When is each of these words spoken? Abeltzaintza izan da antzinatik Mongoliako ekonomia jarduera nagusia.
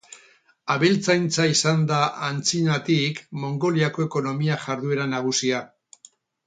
Abeltzaintza 0.75 1.45
izan 1.51 1.83
da 1.93 1.99
antzinatik 2.29 3.23
Mongoliako 3.45 4.09
ekonomia 4.09 4.61
jarduera 4.67 5.11
nagusia. 5.17 5.67